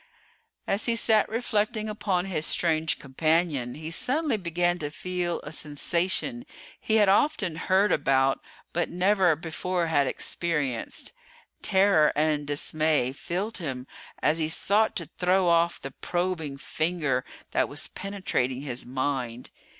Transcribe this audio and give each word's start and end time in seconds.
As 0.65 0.85
he 0.85 0.95
sat 0.95 1.29
reflecting 1.29 1.87
upon 1.87 2.25
his 2.25 2.43
strange 2.47 2.97
companion, 2.97 3.75
he 3.75 3.91
suddenly 3.91 4.35
began 4.37 4.79
to 4.79 4.89
feel 4.89 5.39
a 5.41 5.51
sensation 5.51 6.43
he 6.79 6.95
had 6.95 7.07
often 7.07 7.55
heard 7.55 7.91
about 7.91 8.43
but 8.73 8.89
never 8.89 9.35
before 9.35 9.85
had 9.85 10.07
experienced. 10.07 11.13
Terror 11.61 12.11
and 12.15 12.47
dismay 12.47 13.13
filled 13.13 13.59
him 13.59 13.85
as 14.23 14.39
he 14.39 14.49
sought 14.49 14.95
to 14.95 15.05
throw 15.19 15.47
off 15.47 15.79
the 15.79 15.91
probing 15.91 16.57
finger 16.57 17.23
that 17.51 17.69
was 17.69 17.87
penetrating 17.87 18.61
his 18.63 18.87
mind. 18.87 19.51